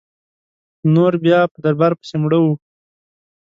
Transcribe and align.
نور 0.93 1.13
بیا 1.23 1.39
په 1.51 1.57
دربار 1.65 1.91
پسي 1.99 2.15
مړه 2.21 2.39
وه. 2.43 2.53